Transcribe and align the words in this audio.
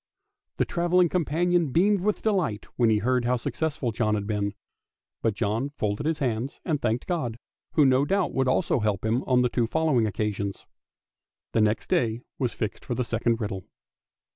The 0.57 0.65
travelling 0.65 1.09
companion 1.09 1.71
beamed 1.71 2.01
with 2.01 2.23
delight 2.23 2.65
when 2.75 2.89
he 2.89 2.97
heard 2.97 3.23
how 3.25 3.37
successful 3.37 3.91
John 3.91 4.15
had 4.15 4.25
been. 4.25 4.55
But 5.21 5.35
John 5.35 5.69
folded 5.69 6.07
his 6.07 6.17
hands 6.17 6.59
and 6.65 6.81
thanked 6.81 7.05
God, 7.05 7.37
who 7.73 7.85
no 7.85 8.03
doubt 8.05 8.33
would 8.33 8.47
also 8.47 8.79
help 8.79 9.05
him 9.05 9.21
on 9.25 9.43
the 9.43 9.47
two 9.47 9.67
THE 9.67 9.67
TRAVELLING 9.67 10.05
COMPANIONS 10.05 10.65
379 11.53 11.53
following 11.53 11.53
occasions. 11.53 11.53
The 11.53 11.61
next 11.61 11.89
day 11.89 12.23
was 12.39 12.51
fixed 12.51 12.83
for 12.83 12.95
the 12.95 13.03
second 13.03 13.39
riddle. 13.39 13.67